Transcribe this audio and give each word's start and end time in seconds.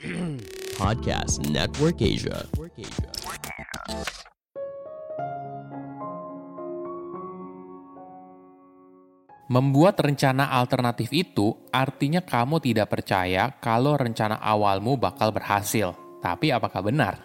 Podcast 0.80 1.44
Network 1.52 2.00
Asia. 2.00 2.48
Membuat 9.52 10.00
rencana 10.00 10.48
alternatif 10.56 11.12
itu 11.12 11.52
artinya 11.68 12.24
kamu 12.24 12.64
tidak 12.64 12.88
percaya 12.88 13.52
kalau 13.60 14.00
rencana 14.00 14.40
awalmu 14.40 14.96
bakal 14.96 15.36
berhasil. 15.36 15.92
Tapi 16.24 16.48
apakah 16.48 16.80
benar? 16.80 17.20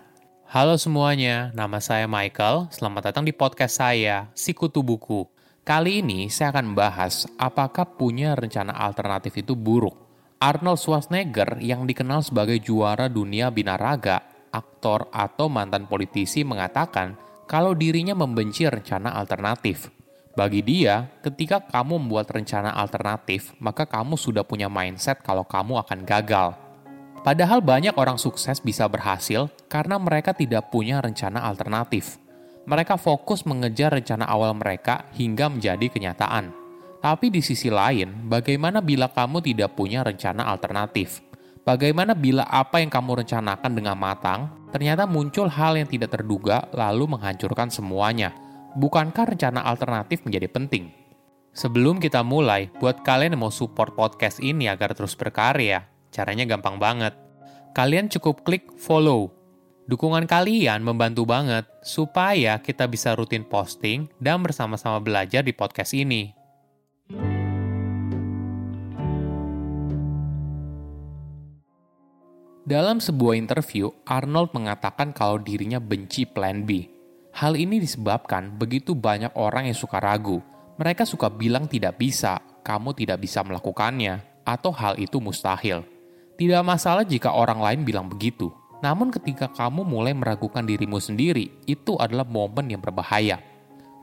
Halo 0.51 0.75
semuanya, 0.75 1.55
nama 1.55 1.79
saya 1.79 2.11
Michael. 2.11 2.67
Selamat 2.75 3.07
datang 3.07 3.23
di 3.23 3.31
podcast 3.31 3.79
saya, 3.79 4.27
Sikutu 4.35 4.83
Buku. 4.83 5.23
Kali 5.63 6.03
ini 6.03 6.27
saya 6.27 6.51
akan 6.51 6.75
membahas 6.75 7.23
apakah 7.39 7.87
punya 7.95 8.35
rencana 8.35 8.75
alternatif 8.75 9.31
itu 9.39 9.55
buruk. 9.55 10.04
Arnold 10.35 10.83
Schwarzenegger 10.83 11.63
yang 11.63 11.87
dikenal 11.87 12.19
sebagai 12.19 12.59
juara 12.59 13.07
dunia 13.07 13.47
binaraga, 13.55 14.19
aktor 14.51 15.07
atau 15.11 15.47
mantan 15.47 15.87
politisi 15.87 16.43
mengatakan 16.43 17.15
kalau 17.47 17.71
dirinya 17.71 18.11
membenci 18.11 18.67
rencana 18.67 19.15
alternatif. 19.15 19.91
Bagi 20.35 20.59
dia, 20.59 21.07
ketika 21.23 21.63
kamu 21.63 21.95
membuat 22.03 22.27
rencana 22.27 22.75
alternatif, 22.75 23.55
maka 23.63 23.87
kamu 23.87 24.19
sudah 24.19 24.43
punya 24.43 24.67
mindset 24.67 25.23
kalau 25.23 25.47
kamu 25.47 25.79
akan 25.79 26.03
gagal. 26.03 26.59
Padahal 27.23 27.63
banyak 27.63 27.95
orang 27.95 28.19
sukses 28.19 28.59
bisa 28.59 28.83
berhasil 28.91 29.47
karena 29.71 29.95
mereka 29.95 30.35
tidak 30.35 30.67
punya 30.67 30.99
rencana 30.99 31.39
alternatif. 31.47 32.19
Mereka 32.67 32.99
fokus 32.99 33.47
mengejar 33.47 33.95
rencana 33.95 34.27
awal 34.27 34.51
mereka 34.51 35.07
hingga 35.15 35.47
menjadi 35.47 35.87
kenyataan. 35.87 36.64
Tapi 37.05 37.29
di 37.29 37.45
sisi 37.45 37.69
lain, 37.69 38.25
bagaimana 38.25 38.81
bila 38.81 39.05
kamu 39.05 39.45
tidak 39.45 39.77
punya 39.77 40.01
rencana 40.01 40.49
alternatif? 40.49 41.21
Bagaimana 41.61 42.17
bila 42.17 42.49
apa 42.49 42.81
yang 42.81 42.89
kamu 42.89 43.21
rencanakan 43.21 43.77
dengan 43.77 43.93
matang, 43.93 44.49
ternyata 44.73 45.05
muncul 45.05 45.45
hal 45.45 45.77
yang 45.77 45.85
tidak 45.85 46.17
terduga 46.17 46.65
lalu 46.73 47.13
menghancurkan 47.13 47.69
semuanya? 47.69 48.33
bukankah 48.75 49.31
rencana 49.33 49.63
alternatif 49.63 50.21
menjadi 50.27 50.51
penting? 50.51 50.91
Sebelum 51.55 52.03
kita 52.03 52.19
mulai, 52.27 52.67
buat 52.83 52.99
kalian 53.07 53.39
yang 53.39 53.47
mau 53.47 53.53
support 53.53 53.95
podcast 53.95 54.43
ini 54.43 54.67
agar 54.67 54.91
terus 54.91 55.15
berkarya, 55.15 55.87
caranya 56.11 56.43
gampang 56.43 56.75
banget. 56.75 57.15
Kalian 57.71 58.11
cukup 58.11 58.43
klik 58.43 58.75
follow. 58.75 59.31
Dukungan 59.87 60.27
kalian 60.27 60.83
membantu 60.83 61.23
banget 61.23 61.63
supaya 61.79 62.59
kita 62.59 62.89
bisa 62.91 63.15
rutin 63.15 63.47
posting 63.47 64.11
dan 64.19 64.43
bersama-sama 64.43 64.99
belajar 64.99 65.45
di 65.45 65.55
podcast 65.55 65.95
ini. 65.95 66.44
Dalam 72.65 72.97
sebuah 72.97 73.37
interview, 73.37 73.93
Arnold 74.09 74.49
mengatakan 74.57 75.13
kalau 75.13 75.37
dirinya 75.37 75.77
benci 75.77 76.25
Plan 76.25 76.65
B 76.65 76.89
Hal 77.35 77.53
ini 77.59 77.77
disebabkan 77.77 78.57
begitu 78.57 78.97
banyak 78.97 79.37
orang 79.37 79.69
yang 79.69 79.77
suka 79.77 80.01
ragu. 80.01 80.41
Mereka 80.81 81.05
suka 81.05 81.29
bilang 81.29 81.69
tidak 81.69 82.01
bisa, 82.01 82.41
kamu 82.65 82.97
tidak 82.97 83.21
bisa 83.21 83.45
melakukannya, 83.45 84.23
atau 84.47 84.73
hal 84.73 84.97
itu 84.97 85.21
mustahil. 85.21 85.85
Tidak 86.41 86.63
masalah 86.65 87.05
jika 87.05 87.35
orang 87.35 87.61
lain 87.61 87.81
bilang 87.85 88.09
begitu. 88.09 88.49
Namun 88.79 89.13
ketika 89.13 89.45
kamu 89.51 89.85
mulai 89.85 90.17
meragukan 90.17 90.65
dirimu 90.65 90.97
sendiri, 90.97 91.51
itu 91.69 91.99
adalah 92.01 92.25
momen 92.25 92.71
yang 92.71 92.79
berbahaya. 92.79 93.43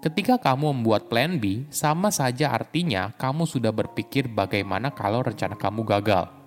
Ketika 0.04 0.36
kamu 0.36 0.76
membuat 0.76 1.10
plan 1.10 1.40
B, 1.40 1.64
sama 1.72 2.12
saja 2.12 2.52
artinya 2.54 3.10
kamu 3.16 3.42
sudah 3.42 3.74
berpikir 3.74 4.30
bagaimana 4.30 4.94
kalau 4.94 5.24
rencana 5.24 5.58
kamu 5.58 5.88
gagal. 5.88 6.41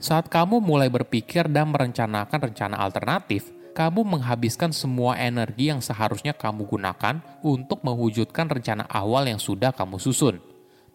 Saat 0.00 0.32
kamu 0.32 0.64
mulai 0.64 0.88
berpikir 0.88 1.44
dan 1.52 1.76
merencanakan 1.76 2.40
rencana 2.48 2.80
alternatif, 2.80 3.52
kamu 3.76 4.16
menghabiskan 4.16 4.72
semua 4.72 5.20
energi 5.20 5.68
yang 5.68 5.84
seharusnya 5.84 6.32
kamu 6.32 6.64
gunakan 6.64 7.20
untuk 7.44 7.84
mewujudkan 7.84 8.48
rencana 8.48 8.88
awal 8.88 9.28
yang 9.28 9.36
sudah 9.36 9.76
kamu 9.76 10.00
susun. 10.00 10.40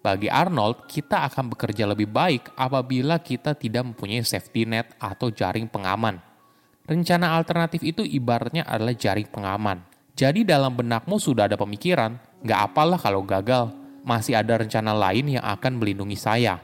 Bagi 0.01 0.25
Arnold, 0.25 0.89
kita 0.89 1.21
akan 1.29 1.53
bekerja 1.53 1.85
lebih 1.85 2.09
baik 2.09 2.49
apabila 2.57 3.21
kita 3.21 3.53
tidak 3.53 3.93
mempunyai 3.93 4.25
safety 4.25 4.65
net 4.65 4.89
atau 4.97 5.29
jaring 5.29 5.69
pengaman. 5.69 6.17
Rencana 6.89 7.37
alternatif 7.37 7.85
itu 7.85 8.01
ibaratnya 8.01 8.65
adalah 8.65 8.97
jaring 8.97 9.29
pengaman. 9.29 9.85
Jadi 10.17 10.41
dalam 10.41 10.73
benakmu 10.73 11.21
sudah 11.21 11.45
ada 11.45 11.61
pemikiran, 11.61 12.17
nggak 12.41 12.59
apalah 12.73 12.97
kalau 12.97 13.21
gagal, 13.21 13.69
masih 14.01 14.33
ada 14.33 14.57
rencana 14.57 14.97
lain 14.97 15.37
yang 15.37 15.45
akan 15.45 15.77
melindungi 15.77 16.17
saya. 16.17 16.57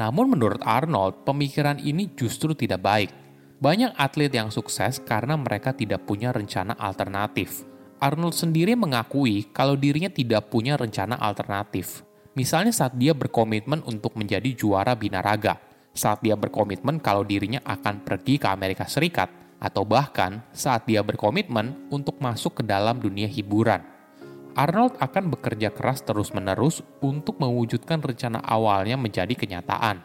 Namun 0.00 0.32
menurut 0.32 0.64
Arnold, 0.64 1.28
pemikiran 1.28 1.76
ini 1.76 2.08
justru 2.16 2.56
tidak 2.56 2.80
baik 2.80 3.10
banyak 3.60 3.92
atlet 4.00 4.32
yang 4.32 4.48
sukses 4.48 5.04
karena 5.04 5.36
mereka 5.36 5.76
tidak 5.76 6.08
punya 6.08 6.32
rencana 6.32 6.72
alternatif. 6.80 7.68
Arnold 8.00 8.32
sendiri 8.32 8.72
mengakui 8.72 9.52
kalau 9.52 9.76
dirinya 9.76 10.08
tidak 10.08 10.48
punya 10.48 10.80
rencana 10.80 11.20
alternatif. 11.20 12.00
Misalnya 12.32 12.72
saat 12.72 12.96
dia 12.96 13.12
berkomitmen 13.12 13.84
untuk 13.84 14.16
menjadi 14.16 14.48
juara 14.56 14.96
binaraga, 14.96 15.60
saat 15.92 16.24
dia 16.24 16.40
berkomitmen 16.40 17.04
kalau 17.04 17.20
dirinya 17.20 17.60
akan 17.68 18.00
pergi 18.00 18.40
ke 18.40 18.48
Amerika 18.48 18.88
Serikat, 18.88 19.28
atau 19.60 19.84
bahkan 19.84 20.40
saat 20.56 20.88
dia 20.88 21.04
berkomitmen 21.04 21.92
untuk 21.92 22.16
masuk 22.16 22.56
ke 22.56 22.62
dalam 22.64 22.96
dunia 22.96 23.28
hiburan. 23.28 23.84
Arnold 24.60 25.00
akan 25.00 25.32
bekerja 25.32 25.72
keras 25.72 26.04
terus-menerus 26.04 26.84
untuk 27.00 27.40
mewujudkan 27.40 27.96
rencana 28.04 28.44
awalnya 28.44 29.00
menjadi 29.00 29.32
kenyataan. 29.32 30.04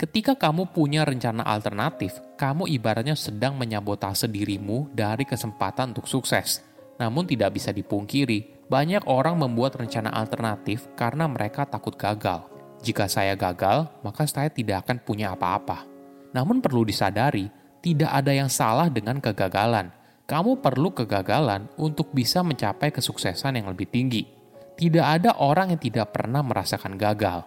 Ketika 0.00 0.40
kamu 0.40 0.72
punya 0.72 1.04
rencana 1.04 1.44
alternatif, 1.44 2.16
kamu 2.40 2.64
ibaratnya 2.72 3.12
sedang 3.12 3.60
menyabotase 3.60 4.24
dirimu 4.24 4.88
dari 4.88 5.28
kesempatan 5.28 5.92
untuk 5.92 6.08
sukses. 6.08 6.64
Namun 6.96 7.28
tidak 7.28 7.52
bisa 7.60 7.68
dipungkiri, 7.68 8.64
banyak 8.64 9.04
orang 9.04 9.36
membuat 9.36 9.76
rencana 9.76 10.08
alternatif 10.16 10.88
karena 10.96 11.28
mereka 11.28 11.68
takut 11.68 11.92
gagal. 11.92 12.48
Jika 12.80 13.04
saya 13.04 13.36
gagal, 13.36 13.92
maka 14.00 14.24
saya 14.24 14.48
tidak 14.48 14.88
akan 14.88 15.04
punya 15.04 15.36
apa-apa. 15.36 15.84
Namun 16.32 16.64
perlu 16.64 16.88
disadari, 16.88 17.63
tidak 17.84 18.08
ada 18.08 18.32
yang 18.32 18.48
salah 18.48 18.88
dengan 18.88 19.20
kegagalan. 19.20 19.92
Kamu 20.24 20.64
perlu 20.64 20.96
kegagalan 20.96 21.68
untuk 21.76 22.08
bisa 22.16 22.40
mencapai 22.40 22.88
kesuksesan 22.88 23.60
yang 23.60 23.68
lebih 23.68 23.92
tinggi. 23.92 24.24
Tidak 24.72 25.04
ada 25.04 25.36
orang 25.36 25.76
yang 25.76 25.80
tidak 25.84 26.16
pernah 26.16 26.40
merasakan 26.40 26.96
gagal 26.96 27.44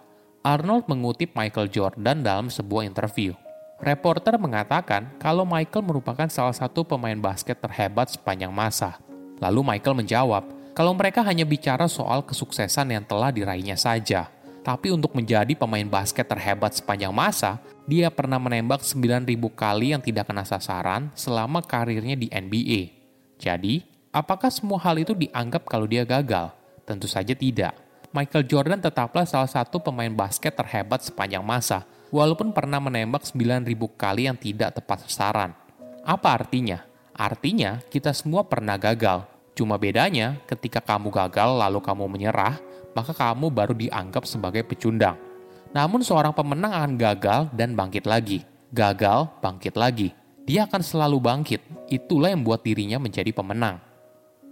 Arnold 0.48 0.86
mengutip 0.86 1.34
Michael 1.34 1.68
Jordan 1.68 2.22
dalam 2.22 2.46
sebuah 2.48 2.86
interview. 2.86 3.34
Reporter 3.82 4.38
mengatakan 4.38 5.12
kalau 5.20 5.42
Michael 5.42 5.84
merupakan 5.84 6.30
salah 6.30 6.54
satu 6.54 6.86
pemain 6.88 7.18
basket 7.18 7.58
terhebat 7.58 8.14
sepanjang 8.14 8.48
masa. 8.54 8.96
Lalu 9.42 9.74
Michael 9.74 9.98
menjawab, 10.00 10.48
kalau 10.72 10.94
mereka 10.94 11.20
hanya 11.26 11.44
bicara 11.44 11.84
soal 11.90 12.22
kesuksesan 12.22 12.90
yang 12.94 13.04
telah 13.04 13.28
diraihnya 13.34 13.76
saja. 13.76 14.30
Tapi 14.62 14.94
untuk 14.94 15.12
menjadi 15.12 15.52
pemain 15.52 15.86
basket 15.86 16.24
terhebat 16.24 16.74
sepanjang 16.74 17.12
masa, 17.12 17.60
dia 17.88 18.12
pernah 18.12 18.36
menembak 18.36 18.84
9.000 18.84 19.24
kali 19.56 19.96
yang 19.96 20.04
tidak 20.04 20.28
kena 20.28 20.44
sasaran 20.44 21.08
selama 21.16 21.64
karirnya 21.64 22.20
di 22.20 22.28
NBA. 22.28 22.92
Jadi, 23.40 23.80
apakah 24.12 24.52
semua 24.52 24.76
hal 24.84 25.00
itu 25.00 25.16
dianggap 25.16 25.64
kalau 25.64 25.88
dia 25.88 26.04
gagal? 26.04 26.52
Tentu 26.84 27.08
saja 27.08 27.32
tidak. 27.32 27.72
Michael 28.12 28.44
Jordan 28.44 28.76
tetaplah 28.84 29.24
salah 29.24 29.48
satu 29.48 29.80
pemain 29.80 30.12
basket 30.12 30.52
terhebat 30.52 31.00
sepanjang 31.00 31.40
masa, 31.40 31.88
walaupun 32.12 32.52
pernah 32.52 32.76
menembak 32.76 33.24
9.000 33.24 33.64
kali 33.96 34.28
yang 34.28 34.36
tidak 34.36 34.76
tepat 34.76 35.08
sasaran. 35.08 35.56
Apa 36.04 36.44
artinya? 36.44 36.84
Artinya, 37.16 37.80
kita 37.88 38.12
semua 38.12 38.44
pernah 38.44 38.76
gagal. 38.76 39.24
Cuma 39.56 39.80
bedanya, 39.80 40.36
ketika 40.44 40.84
kamu 40.84 41.08
gagal 41.08 41.56
lalu 41.56 41.80
kamu 41.80 42.04
menyerah, 42.04 42.60
maka 42.92 43.16
kamu 43.16 43.48
baru 43.48 43.72
dianggap 43.72 44.28
sebagai 44.28 44.60
pecundang. 44.68 45.27
Namun 45.76 46.00
seorang 46.00 46.32
pemenang 46.32 46.72
akan 46.72 46.92
gagal 46.96 47.40
dan 47.52 47.76
bangkit 47.76 48.08
lagi. 48.08 48.44
Gagal, 48.72 49.28
bangkit 49.40 49.74
lagi. 49.76 50.12
Dia 50.48 50.64
akan 50.64 50.80
selalu 50.80 51.18
bangkit. 51.20 51.60
Itulah 51.92 52.32
yang 52.32 52.40
membuat 52.40 52.64
dirinya 52.64 52.96
menjadi 52.96 53.28
pemenang. 53.36 53.80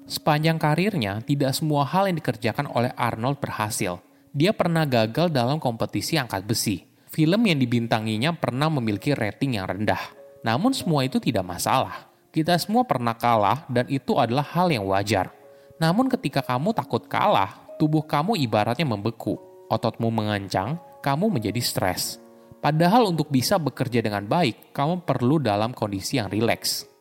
Sepanjang 0.06 0.60
karirnya, 0.60 1.24
tidak 1.24 1.56
semua 1.56 1.82
hal 1.88 2.06
yang 2.06 2.20
dikerjakan 2.20 2.68
oleh 2.70 2.92
Arnold 2.94 3.40
berhasil. 3.40 3.98
Dia 4.36 4.52
pernah 4.52 4.84
gagal 4.84 5.32
dalam 5.32 5.56
kompetisi 5.56 6.20
angkat 6.20 6.44
besi. 6.44 6.84
Film 7.08 7.48
yang 7.48 7.56
dibintanginya 7.56 8.36
pernah 8.36 8.68
memiliki 8.68 9.16
rating 9.16 9.56
yang 9.56 9.64
rendah. 9.64 10.12
Namun 10.44 10.76
semua 10.76 11.02
itu 11.02 11.16
tidak 11.16 11.42
masalah. 11.42 12.06
Kita 12.28 12.52
semua 12.60 12.84
pernah 12.84 13.16
kalah 13.16 13.64
dan 13.72 13.88
itu 13.88 14.14
adalah 14.20 14.44
hal 14.44 14.68
yang 14.68 14.84
wajar. 14.84 15.32
Namun 15.80 16.12
ketika 16.12 16.44
kamu 16.44 16.76
takut 16.76 17.08
kalah, 17.08 17.56
tubuh 17.80 18.04
kamu 18.04 18.36
ibaratnya 18.44 18.84
membeku. 18.84 19.40
Ototmu 19.66 20.12
mengancang, 20.12 20.78
kamu 21.06 21.38
menjadi 21.38 21.62
stres. 21.62 22.18
Padahal 22.58 23.06
untuk 23.06 23.30
bisa 23.30 23.62
bekerja 23.62 24.02
dengan 24.02 24.26
baik, 24.26 24.74
kamu 24.74 25.06
perlu 25.06 25.38
dalam 25.38 25.70
kondisi 25.70 26.18
yang 26.18 26.26
rileks. 26.26 26.96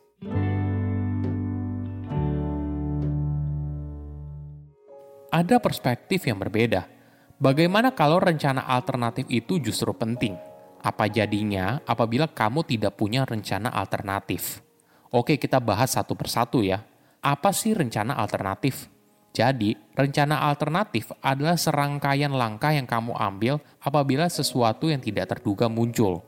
ada 5.36 5.60
perspektif 5.60 6.24
yang 6.24 6.40
berbeda. 6.40 6.88
Bagaimana 7.36 7.92
kalau 7.92 8.24
rencana 8.24 8.64
alternatif 8.64 9.28
itu 9.28 9.60
justru 9.60 9.92
penting? 9.92 10.40
Apa 10.80 11.12
jadinya 11.12 11.84
apabila 11.84 12.32
kamu 12.32 12.64
tidak 12.64 12.96
punya 12.96 13.28
rencana 13.28 13.68
alternatif? 13.68 14.64
Oke, 15.12 15.36
kita 15.36 15.60
bahas 15.60 16.00
satu 16.00 16.16
persatu 16.16 16.64
ya. 16.64 16.80
Apa 17.20 17.52
sih 17.52 17.76
rencana 17.76 18.16
alternatif? 18.16 18.95
Jadi, 19.36 19.76
rencana 19.92 20.48
alternatif 20.48 21.12
adalah 21.20 21.60
serangkaian 21.60 22.32
langkah 22.32 22.72
yang 22.72 22.88
kamu 22.88 23.12
ambil 23.20 23.60
apabila 23.84 24.32
sesuatu 24.32 24.88
yang 24.88 25.04
tidak 25.04 25.36
terduga 25.36 25.68
muncul. 25.68 26.24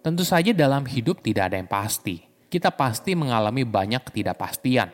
Tentu 0.00 0.24
saja 0.24 0.56
dalam 0.56 0.88
hidup 0.88 1.20
tidak 1.20 1.52
ada 1.52 1.60
yang 1.60 1.68
pasti. 1.68 2.24
Kita 2.48 2.72
pasti 2.72 3.12
mengalami 3.12 3.68
banyak 3.68 4.00
ketidakpastian. 4.08 4.88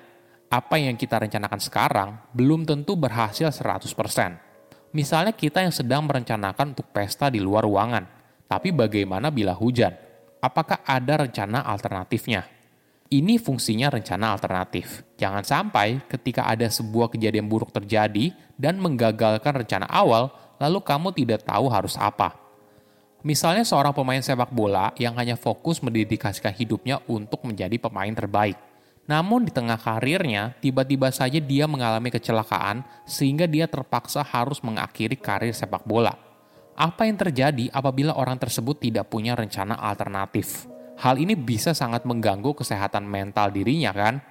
Apa 0.50 0.82
yang 0.82 0.98
kita 0.98 1.22
rencanakan 1.22 1.60
sekarang 1.62 2.08
belum 2.34 2.66
tentu 2.66 2.98
berhasil 2.98 3.46
100%. 3.46 4.90
Misalnya 4.90 5.30
kita 5.30 5.62
yang 5.62 5.70
sedang 5.70 6.10
merencanakan 6.10 6.74
untuk 6.74 6.90
pesta 6.90 7.30
di 7.30 7.38
luar 7.38 7.62
ruangan, 7.62 8.02
tapi 8.50 8.74
bagaimana 8.74 9.30
bila 9.30 9.54
hujan? 9.54 9.94
Apakah 10.42 10.82
ada 10.82 11.22
rencana 11.22 11.62
alternatifnya? 11.62 12.53
Ini 13.12 13.36
fungsinya 13.36 13.92
rencana 13.92 14.32
alternatif. 14.32 15.04
Jangan 15.20 15.44
sampai 15.44 16.02
ketika 16.08 16.48
ada 16.48 16.66
sebuah 16.66 17.12
kejadian 17.12 17.46
buruk 17.46 17.70
terjadi 17.70 18.32
dan 18.56 18.80
menggagalkan 18.80 19.64
rencana 19.64 19.86
awal, 19.86 20.32
lalu 20.56 20.80
kamu 20.80 21.12
tidak 21.12 21.44
tahu 21.44 21.68
harus 21.68 21.94
apa. 22.00 22.32
Misalnya 23.24 23.64
seorang 23.64 23.92
pemain 23.92 24.20
sepak 24.20 24.52
bola 24.52 24.92
yang 25.00 25.16
hanya 25.16 25.36
fokus 25.36 25.80
mendedikasikan 25.80 26.52
hidupnya 26.52 27.00
untuk 27.08 27.44
menjadi 27.44 27.76
pemain 27.80 28.12
terbaik 28.12 28.56
namun 29.04 29.44
di 29.44 29.52
tengah 29.52 29.76
karirnya, 29.76 30.56
tiba-tiba 30.64 31.12
saja 31.12 31.36
dia 31.36 31.68
mengalami 31.68 32.08
kecelakaan 32.08 32.80
sehingga 33.04 33.44
dia 33.44 33.68
terpaksa 33.68 34.24
harus 34.24 34.64
mengakhiri 34.64 35.20
karir 35.20 35.52
sepak 35.52 35.84
bola. 35.84 36.16
Apa 36.74 37.04
yang 37.06 37.20
terjadi 37.20 37.68
apabila 37.70 38.16
orang 38.16 38.40
tersebut 38.40 38.80
tidak 38.80 39.12
punya 39.12 39.36
rencana 39.36 39.76
alternatif? 39.76 40.73
Hal 41.04 41.20
ini 41.20 41.36
bisa 41.36 41.76
sangat 41.76 42.08
mengganggu 42.08 42.56
kesehatan 42.56 43.04
mental 43.04 43.52
dirinya 43.52 43.92
kan? 43.92 44.24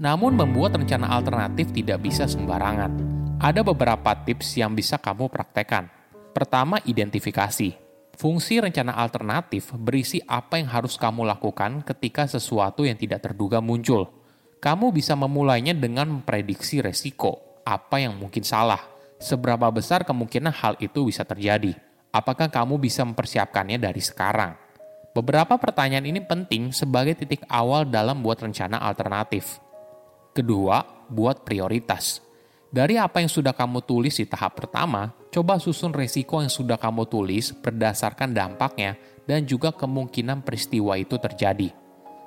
Namun 0.00 0.32
membuat 0.32 0.80
rencana 0.80 1.04
alternatif 1.12 1.68
tidak 1.68 2.00
bisa 2.00 2.24
sembarangan. 2.24 2.96
Ada 3.36 3.60
beberapa 3.60 4.16
tips 4.24 4.56
yang 4.56 4.72
bisa 4.72 4.96
kamu 4.96 5.28
praktekkan. 5.28 5.92
Pertama, 6.32 6.80
identifikasi. 6.88 7.76
Fungsi 8.16 8.64
rencana 8.64 8.96
alternatif 8.96 9.68
berisi 9.76 10.16
apa 10.24 10.56
yang 10.56 10.72
harus 10.72 10.96
kamu 10.96 11.28
lakukan 11.28 11.84
ketika 11.84 12.24
sesuatu 12.24 12.88
yang 12.88 12.96
tidak 12.96 13.28
terduga 13.28 13.60
muncul. 13.60 14.08
Kamu 14.64 14.96
bisa 14.96 15.12
memulainya 15.12 15.76
dengan 15.76 16.08
memprediksi 16.08 16.80
resiko, 16.80 17.60
apa 17.68 18.00
yang 18.00 18.16
mungkin 18.16 18.40
salah, 18.40 18.80
seberapa 19.20 19.68
besar 19.68 20.08
kemungkinan 20.08 20.56
hal 20.56 20.72
itu 20.80 21.04
bisa 21.04 21.28
terjadi. 21.28 21.76
Apakah 22.08 22.48
kamu 22.48 22.80
bisa 22.80 23.04
mempersiapkannya 23.04 23.76
dari 23.76 24.00
sekarang? 24.00 24.71
Beberapa 25.12 25.60
pertanyaan 25.60 26.08
ini 26.08 26.24
penting 26.24 26.72
sebagai 26.72 27.12
titik 27.12 27.44
awal 27.52 27.84
dalam 27.84 28.24
buat 28.24 28.40
rencana 28.40 28.80
alternatif. 28.80 29.60
Kedua, 30.32 30.80
buat 31.12 31.44
prioritas. 31.44 32.24
Dari 32.72 32.96
apa 32.96 33.20
yang 33.20 33.28
sudah 33.28 33.52
kamu 33.52 33.84
tulis 33.84 34.16
di 34.16 34.24
tahap 34.24 34.56
pertama, 34.56 35.12
coba 35.28 35.60
susun 35.60 35.92
resiko 35.92 36.40
yang 36.40 36.48
sudah 36.48 36.80
kamu 36.80 37.04
tulis 37.04 37.52
berdasarkan 37.52 38.32
dampaknya 38.32 38.96
dan 39.28 39.44
juga 39.44 39.68
kemungkinan 39.76 40.40
peristiwa 40.40 40.96
itu 40.96 41.20
terjadi. 41.20 41.68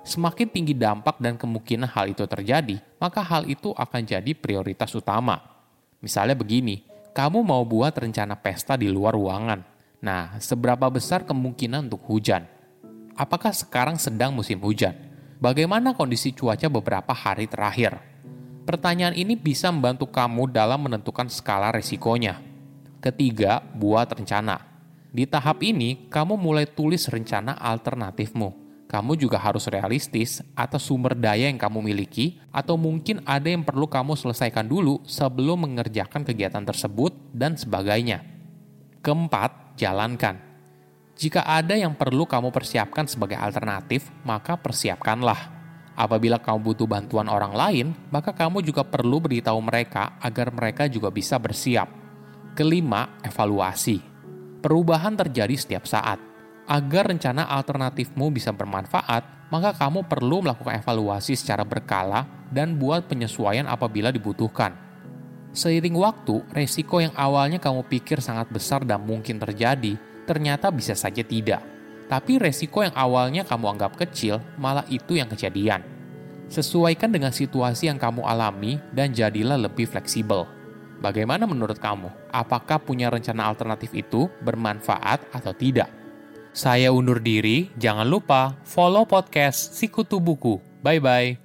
Semakin 0.05 0.45
tinggi 0.45 0.77
dampak 0.77 1.17
dan 1.17 1.41
kemungkinan 1.41 1.89
hal 1.89 2.13
itu 2.13 2.21
terjadi, 2.29 2.77
maka 3.01 3.25
hal 3.25 3.49
itu 3.49 3.73
akan 3.73 4.05
jadi 4.05 4.37
prioritas 4.37 4.93
utama. 4.93 5.41
Misalnya 6.05 6.37
begini, 6.37 6.85
kamu 7.17 7.41
mau 7.41 7.65
buat 7.65 7.97
rencana 7.97 8.37
pesta 8.37 8.77
di 8.77 8.85
luar 8.93 9.17
ruangan. 9.17 9.65
Nah, 10.05 10.37
seberapa 10.37 10.85
besar 10.93 11.25
kemungkinan 11.25 11.89
untuk 11.89 12.05
hujan? 12.05 12.54
Apakah 13.15 13.55
sekarang 13.55 13.95
sedang 13.95 14.35
musim 14.35 14.59
hujan? 14.59 14.91
Bagaimana 15.39 15.95
kondisi 15.95 16.35
cuaca 16.35 16.67
beberapa 16.67 17.15
hari 17.15 17.47
terakhir? 17.47 17.95
Pertanyaan 18.67 19.15
ini 19.15 19.39
bisa 19.39 19.71
membantu 19.71 20.11
kamu 20.11 20.51
dalam 20.51 20.83
menentukan 20.83 21.31
skala 21.31 21.71
resikonya. 21.71 22.43
Ketiga, 22.99 23.63
buat 23.71 24.11
rencana. 24.11 24.59
Di 25.15 25.23
tahap 25.23 25.63
ini, 25.63 26.11
kamu 26.11 26.35
mulai 26.35 26.67
tulis 26.67 27.07
rencana 27.07 27.55
alternatifmu. 27.55 28.51
Kamu 28.91 29.15
juga 29.15 29.39
harus 29.39 29.71
realistis 29.71 30.43
atas 30.51 30.83
sumber 30.83 31.15
daya 31.15 31.47
yang 31.47 31.55
kamu 31.55 31.87
miliki, 31.87 32.43
atau 32.51 32.75
mungkin 32.75 33.23
ada 33.23 33.47
yang 33.47 33.63
perlu 33.63 33.87
kamu 33.87 34.19
selesaikan 34.19 34.67
dulu 34.67 34.99
sebelum 35.07 35.63
mengerjakan 35.63 36.27
kegiatan 36.27 36.67
tersebut, 36.67 37.15
dan 37.31 37.55
sebagainya. 37.55 38.27
Keempat, 38.99 39.79
jalankan. 39.79 40.44
Jika 41.15 41.47
ada 41.47 41.79
yang 41.79 41.95
perlu 41.95 42.27
kamu 42.27 42.51
persiapkan 42.51 43.07
sebagai 43.07 43.39
alternatif, 43.39 44.11
maka 44.27 44.59
persiapkanlah. 44.59 45.55
Apabila 45.95 46.43
kamu 46.43 46.59
butuh 46.59 46.83
bantuan 46.91 47.31
orang 47.31 47.55
lain, 47.55 47.87
maka 48.11 48.35
kamu 48.35 48.59
juga 48.59 48.83
perlu 48.83 49.23
beritahu 49.23 49.55
mereka 49.63 50.19
agar 50.19 50.51
mereka 50.51 50.91
juga 50.91 51.07
bisa 51.07 51.39
bersiap. 51.39 51.87
Kelima, 52.51 53.15
evaluasi. 53.23 54.03
Perubahan 54.59 55.15
terjadi 55.15 55.55
setiap 55.55 55.87
saat. 55.87 56.19
Agar 56.67 57.07
rencana 57.07 57.47
alternatifmu 57.47 58.27
bisa 58.35 58.51
bermanfaat, 58.51 59.47
maka 59.47 59.71
kamu 59.71 60.11
perlu 60.11 60.43
melakukan 60.43 60.83
evaluasi 60.83 61.39
secara 61.39 61.63
berkala 61.63 62.27
dan 62.51 62.75
buat 62.75 63.07
penyesuaian 63.07 63.71
apabila 63.71 64.11
dibutuhkan. 64.11 64.75
Seiring 65.55 65.95
waktu, 65.95 66.43
resiko 66.51 66.99
yang 66.99 67.15
awalnya 67.15 67.63
kamu 67.63 67.87
pikir 67.87 68.19
sangat 68.19 68.51
besar 68.51 68.83
dan 68.83 68.99
mungkin 69.07 69.39
terjadi, 69.39 69.95
ternyata 70.25 70.73
bisa 70.73 70.97
saja 70.97 71.21
tidak 71.21 71.75
tapi 72.05 72.37
resiko 72.37 72.85
yang 72.85 72.93
awalnya 72.93 73.41
kamu 73.41 73.77
anggap 73.77 73.97
kecil, 73.97 74.37
malah 74.61 74.85
itu 74.89 75.17
yang 75.17 75.29
kejadian. 75.29 75.81
Sesuaikan 76.45 77.09
dengan 77.09 77.33
situasi 77.33 77.89
yang 77.89 77.97
kamu 77.97 78.21
alami 78.21 78.77
dan 78.93 79.09
jadilah 79.09 79.57
lebih 79.57 79.89
fleksibel. 79.89 80.45
Bagaimana 81.01 81.49
menurut 81.49 81.81
kamu? 81.81 82.07
Apakah 82.29 82.77
punya 82.77 83.09
rencana 83.09 83.49
alternatif 83.49 83.91
itu 83.97 84.29
bermanfaat 84.45 85.33
atau 85.33 85.51
tidak? 85.51 85.89
Saya 86.55 86.93
undur 86.93 87.19
diri, 87.19 87.73
jangan 87.75 88.07
lupa 88.07 88.55
follow 88.63 89.03
podcast 89.03 89.75
Sikutu 89.75 90.21
Buku. 90.23 90.61
Bye-bye. 90.85 91.44